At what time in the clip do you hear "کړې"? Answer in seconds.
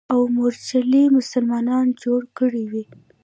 2.37-2.63